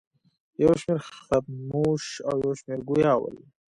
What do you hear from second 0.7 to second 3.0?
شمېر خموش او یو شمېر